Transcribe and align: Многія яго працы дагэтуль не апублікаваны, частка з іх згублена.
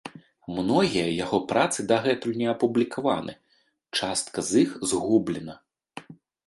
Многія 0.59 1.11
яго 1.23 1.37
працы 1.51 1.85
дагэтуль 1.93 2.39
не 2.43 2.47
апублікаваны, 2.55 3.33
частка 4.01 4.39
з 4.51 4.67
іх 4.67 4.77
згублена. 4.93 5.53